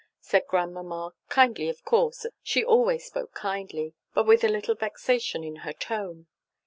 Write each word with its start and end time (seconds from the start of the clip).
said 0.19 0.47
Grandmamma, 0.47 1.13
kindly 1.29 1.69
of 1.69 1.85
course 1.85 2.25
she 2.41 2.65
always 2.65 3.05
spoke 3.05 3.35
kindly, 3.35 3.93
but 4.15 4.25
with 4.25 4.43
a 4.43 4.49
little 4.49 4.73
vexation 4.73 5.43
in 5.43 5.57
her 5.57 5.73
tone. 5.73 6.25